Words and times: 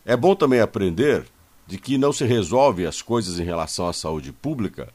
É 0.04 0.16
bom 0.16 0.34
também 0.36 0.60
aprender 0.60 1.26
de 1.66 1.76
que 1.76 1.98
não 1.98 2.12
se 2.12 2.24
resolve 2.24 2.86
as 2.86 3.02
coisas 3.02 3.40
em 3.40 3.44
relação 3.44 3.88
à 3.88 3.92
saúde 3.92 4.32
pública 4.32 4.88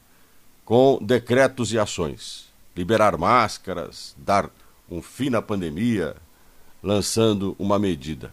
com 0.64 0.98
decretos 1.00 1.72
e 1.72 1.78
ações. 1.78 2.53
Liberar 2.76 3.16
máscaras, 3.16 4.14
dar 4.18 4.50
um 4.90 5.00
fim 5.00 5.30
na 5.30 5.40
pandemia, 5.40 6.16
lançando 6.82 7.54
uma 7.58 7.78
medida. 7.78 8.32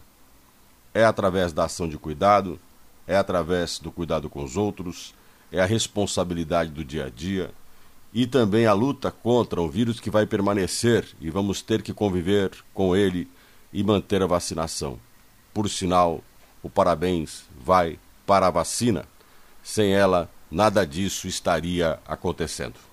É 0.92 1.04
através 1.04 1.52
da 1.52 1.64
ação 1.64 1.88
de 1.88 1.96
cuidado, 1.96 2.58
é 3.06 3.16
através 3.16 3.78
do 3.78 3.90
cuidado 3.90 4.28
com 4.28 4.42
os 4.42 4.56
outros, 4.56 5.14
é 5.50 5.60
a 5.60 5.66
responsabilidade 5.66 6.70
do 6.70 6.84
dia 6.84 7.06
a 7.06 7.10
dia 7.10 7.50
e 8.12 8.26
também 8.26 8.66
a 8.66 8.72
luta 8.74 9.10
contra 9.10 9.60
um 9.60 9.68
vírus 9.68 9.98
que 9.98 10.10
vai 10.10 10.26
permanecer 10.26 11.06
e 11.20 11.30
vamos 11.30 11.62
ter 11.62 11.80
que 11.82 11.94
conviver 11.94 12.50
com 12.74 12.94
ele 12.94 13.28
e 13.72 13.82
manter 13.82 14.22
a 14.22 14.26
vacinação. 14.26 14.98
Por 15.54 15.68
sinal, 15.68 16.22
o 16.62 16.68
parabéns 16.68 17.44
vai 17.58 17.98
para 18.26 18.46
a 18.46 18.50
vacina. 18.50 19.06
Sem 19.62 19.94
ela, 19.94 20.30
nada 20.50 20.86
disso 20.86 21.26
estaria 21.26 21.98
acontecendo. 22.06 22.91